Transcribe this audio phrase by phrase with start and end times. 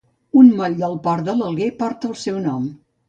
[0.43, 2.65] Un moll del port de l'Alguer porta el seu nom.